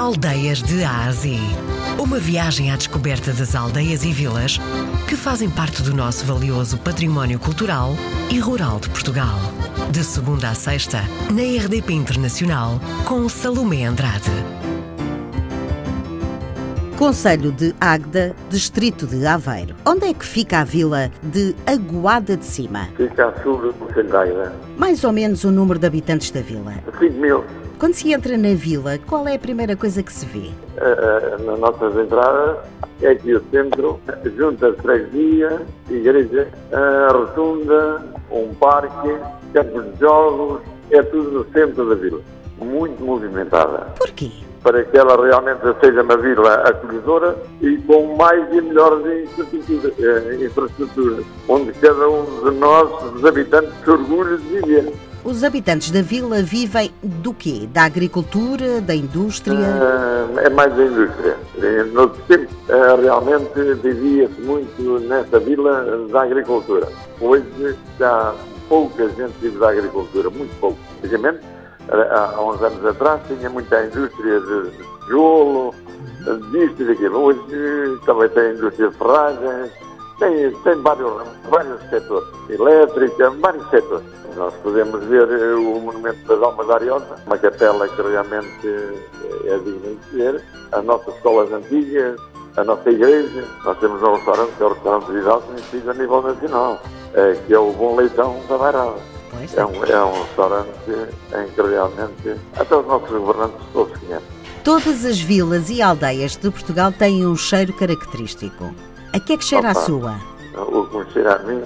Aldeias 0.00 0.62
de 0.62 0.82
Ásia. 0.82 1.38
Uma 1.98 2.18
viagem 2.18 2.70
à 2.70 2.76
descoberta 2.76 3.34
das 3.34 3.54
aldeias 3.54 4.02
e 4.02 4.10
vilas 4.10 4.58
que 5.06 5.14
fazem 5.14 5.50
parte 5.50 5.82
do 5.82 5.94
nosso 5.94 6.24
valioso 6.24 6.78
património 6.78 7.38
cultural 7.38 7.94
e 8.30 8.38
rural 8.38 8.80
de 8.80 8.88
Portugal. 8.88 9.38
De 9.92 10.02
segunda 10.02 10.48
a 10.48 10.54
sexta, 10.54 11.04
na 11.30 11.42
RDP 11.42 11.92
Internacional, 11.92 12.80
com 13.04 13.28
Salomé 13.28 13.84
Andrade. 13.84 14.32
Conselho 17.00 17.50
de 17.50 17.74
Águeda, 17.80 18.36
Distrito 18.50 19.06
de 19.06 19.26
Aveiro. 19.26 19.74
Onde 19.86 20.04
é 20.04 20.12
que 20.12 20.22
fica 20.22 20.60
a 20.60 20.64
vila 20.64 21.10
de 21.22 21.56
Aguada 21.66 22.36
de 22.36 22.44
Cima? 22.44 22.90
Fica 22.94 23.28
a 23.28 23.42
sul 23.42 23.56
do 23.56 23.72
Conselho 23.72 24.10
de 24.10 24.16
Águeda. 24.16 24.52
Mais 24.76 25.02
ou 25.02 25.10
menos 25.10 25.42
o 25.44 25.50
número 25.50 25.78
de 25.78 25.86
habitantes 25.86 26.30
da 26.30 26.42
vila. 26.42 26.74
5 26.98 27.14
mil. 27.14 27.42
Quando 27.78 27.94
se 27.94 28.12
entra 28.12 28.36
na 28.36 28.52
vila, 28.54 28.98
qual 29.06 29.26
é 29.26 29.36
a 29.36 29.38
primeira 29.38 29.74
coisa 29.76 30.02
que 30.02 30.12
se 30.12 30.26
vê? 30.26 30.40
Uh, 30.40 31.40
uh, 31.40 31.46
nas 31.46 31.58
nossas 31.58 31.96
entradas 31.96 32.58
é 33.00 33.08
aqui 33.08 33.34
o 33.34 33.42
centro, 33.50 33.98
junta 34.36 34.74
freguesia, 34.74 35.62
igreja, 35.88 36.48
a 36.70 37.12
rotunda, 37.14 38.04
um 38.30 38.52
parque, 38.56 39.16
campos 39.54 39.90
de 39.94 40.00
jogos, 40.00 40.60
é 40.90 41.02
tudo 41.02 41.30
no 41.30 41.50
centro 41.50 41.88
da 41.88 41.94
vila. 41.94 42.20
Muito 42.58 43.02
movimentada. 43.02 43.86
Porquê? 43.96 44.49
Para 44.62 44.84
que 44.84 44.96
ela 44.96 45.16
realmente 45.26 45.60
seja 45.80 46.02
uma 46.02 46.16
vila 46.16 46.54
acolhedora 46.68 47.36
e 47.62 47.78
com 47.78 48.14
mais 48.16 48.46
e 48.52 48.60
melhores 48.60 49.28
infraestruturas, 50.40 51.20
eh, 51.20 51.24
onde 51.48 51.72
cada 51.72 52.08
um 52.08 52.24
de 52.44 52.50
nós, 52.58 53.14
os 53.14 53.24
habitantes, 53.24 53.72
se 53.82 53.90
orgulha 53.90 54.36
de 54.36 54.44
viver. 54.44 54.92
Os 55.22 55.44
habitantes 55.44 55.90
da 55.90 56.00
vila 56.00 56.42
vivem 56.42 56.90
do 57.02 57.34
quê? 57.34 57.68
Da 57.70 57.84
agricultura, 57.84 58.80
da 58.80 58.94
indústria? 58.94 59.54
Uh, 59.54 60.38
é 60.38 60.48
mais 60.48 60.74
da 60.74 60.82
indústria. 60.82 61.36
No 61.92 62.08
tempo, 62.08 62.48
realmente 63.02 63.74
vivia-se 63.82 64.40
muito 64.40 64.98
nessa 65.00 65.38
vila 65.38 66.06
da 66.10 66.22
agricultura. 66.22 66.88
Hoje 67.20 67.76
já 67.98 68.34
pouca 68.66 69.08
gente 69.10 69.34
vive 69.42 69.58
da 69.58 69.70
agricultura, 69.70 70.30
muito 70.30 70.58
pouco. 70.58 70.78
Antigamente, 70.98 71.40
há 71.90 72.40
uns 72.40 72.62
anos 72.62 72.84
atrás, 72.84 73.20
tinha 73.26 73.50
muita 73.50 73.84
indústria 73.84 74.40
de 74.40 74.70
tijolo, 75.04 75.74
disto 76.52 76.82
e 76.82 76.84
daquilo. 76.84 77.18
Hoje 77.18 78.00
também 78.06 78.28
tem 78.30 78.52
indústria 78.52 78.88
de 78.88 78.96
ferragens, 78.96 79.72
tem, 80.18 80.52
tem 80.62 80.74
vários, 80.82 81.12
vários 81.48 81.80
setores, 81.88 82.28
elétrica, 82.48 83.30
vários 83.30 83.68
setores. 83.70 84.06
Nós 84.36 84.54
podemos 84.62 85.02
ver 85.06 85.28
eh, 85.28 85.54
o 85.54 85.80
Monumento 85.80 86.24
das 86.28 86.40
Almas 86.40 86.66
da 86.68 86.74
Ariosa, 86.74 87.16
uma 87.26 87.36
capela 87.36 87.88
que 87.88 88.00
realmente 88.00 88.66
eh, 88.66 89.54
é 89.54 89.58
digna 89.58 89.96
de 89.96 90.16
ver, 90.16 90.44
as 90.70 90.84
nossas 90.84 91.14
escolas 91.16 91.52
antigas, 91.52 92.20
a 92.56 92.64
nossa 92.64 92.90
igreja, 92.90 93.44
nós 93.64 93.78
temos 93.78 94.00
um 94.02 94.14
restaurante, 94.14 94.52
que 94.56 94.62
é 94.62 94.66
o 94.66 94.72
restaurante 94.72 95.10
Vidal, 95.10 95.42
conhecido 95.42 95.90
a 95.90 95.94
nível 95.94 96.22
nacional, 96.22 96.80
eh, 97.14 97.36
que 97.46 97.54
é 97.54 97.58
o 97.58 97.72
Bom 97.72 97.96
Leitão 97.96 98.40
da 98.48 98.56
Bairrada. 98.56 99.19
É 99.56 99.64
um, 99.64 99.84
é 99.84 100.04
um 100.04 100.22
restaurante 100.22 100.68
em 100.88 101.48
que 101.52 101.62
realmente 101.62 102.36
até 102.56 102.76
os 102.76 102.86
nossos 102.86 103.08
governantes 103.08 103.66
todos 103.72 103.98
conhecem. 103.98 104.28
Todas 104.64 105.04
as 105.04 105.20
vilas 105.20 105.70
e 105.70 105.80
aldeias 105.80 106.36
de 106.36 106.50
Portugal 106.50 106.92
têm 106.92 107.26
um 107.26 107.36
cheiro 107.36 107.72
característico. 107.72 108.74
A 109.12 109.18
que 109.18 109.32
é 109.32 109.36
que 109.36 109.44
cheira 109.44 109.70
Opa, 109.70 109.80
a 109.80 109.82
sua? 109.82 110.20
O 110.56 110.86
que 110.86 110.98
me 110.98 111.12
cheira 111.12 111.36
a 111.36 111.38
mim 111.40 111.62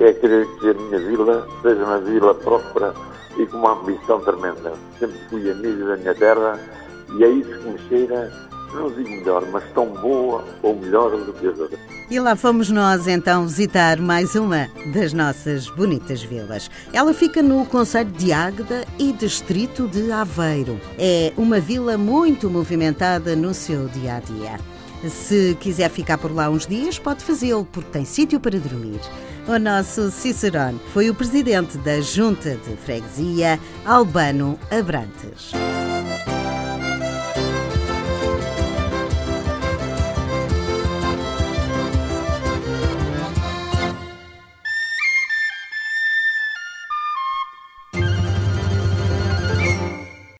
é 0.00 0.12
querer 0.12 0.46
que 0.58 0.70
a 0.70 0.74
minha 0.74 0.98
vila 0.98 1.46
seja 1.60 1.84
uma 1.84 1.98
vila 1.98 2.34
próspera 2.34 2.94
e 3.36 3.46
com 3.46 3.58
uma 3.58 3.72
ambição 3.72 4.20
tremenda. 4.20 4.72
Sempre 4.98 5.18
fui 5.28 5.50
amigo 5.50 5.86
da 5.86 5.96
minha 5.96 6.14
terra 6.14 6.58
e 7.16 7.24
é 7.24 7.28
isso 7.28 7.50
que 7.50 7.68
me 7.68 7.78
cheira, 7.88 8.32
não 8.74 8.90
digo 8.90 9.10
melhor, 9.10 9.44
mas 9.50 9.64
tão 9.72 9.86
boa 9.86 10.44
ou 10.62 10.74
melhor 10.74 11.10
do 11.16 11.32
que 11.32 11.46
as 11.46 11.58
outras. 11.58 11.80
E 12.10 12.20
lá 12.20 12.36
fomos 12.36 12.68
nós 12.70 13.06
então 13.06 13.46
visitar 13.46 13.98
mais 13.98 14.34
uma 14.34 14.68
das 14.92 15.12
nossas 15.12 15.68
bonitas 15.68 16.22
vilas. 16.22 16.70
Ela 16.92 17.14
fica 17.14 17.42
no 17.42 17.64
Conselho 17.64 18.10
de 18.10 18.32
Águeda 18.32 18.84
e 18.98 19.12
Distrito 19.12 19.88
de 19.88 20.12
Aveiro. 20.12 20.78
É 20.98 21.32
uma 21.36 21.60
vila 21.60 21.96
muito 21.96 22.50
movimentada 22.50 23.34
no 23.34 23.54
seu 23.54 23.88
dia 23.88 24.16
a 24.16 24.20
dia. 24.20 24.60
Se 25.08 25.56
quiser 25.60 25.90
ficar 25.90 26.18
por 26.18 26.32
lá 26.32 26.48
uns 26.48 26.66
dias, 26.66 26.98
pode 26.98 27.24
fazê-lo, 27.24 27.66
porque 27.72 27.90
tem 27.90 28.04
sítio 28.04 28.38
para 28.38 28.58
dormir. 28.58 29.00
O 29.48 29.58
nosso 29.58 30.10
Cicerone 30.10 30.80
foi 30.92 31.10
o 31.10 31.14
presidente 31.14 31.76
da 31.78 32.00
Junta 32.00 32.56
de 32.56 32.76
Freguesia, 32.76 33.58
Albano 33.84 34.58
Abrantes. 34.70 35.50